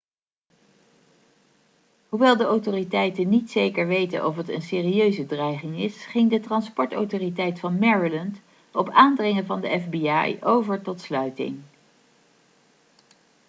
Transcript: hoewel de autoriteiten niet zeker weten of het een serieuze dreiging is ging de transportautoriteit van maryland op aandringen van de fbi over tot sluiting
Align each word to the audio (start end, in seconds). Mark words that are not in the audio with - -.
hoewel 2.09 2.37
de 2.37 2.43
autoriteiten 2.43 3.29
niet 3.29 3.51
zeker 3.51 3.87
weten 3.87 4.25
of 4.27 4.35
het 4.35 4.49
een 4.49 4.61
serieuze 4.61 5.25
dreiging 5.25 5.77
is 5.79 6.05
ging 6.05 6.29
de 6.29 6.39
transportautoriteit 6.39 7.59
van 7.59 7.79
maryland 7.79 8.37
op 8.71 8.89
aandringen 8.89 9.45
van 9.45 9.61
de 9.61 9.79
fbi 9.79 10.37
over 10.43 10.81
tot 10.81 11.01
sluiting 11.01 11.59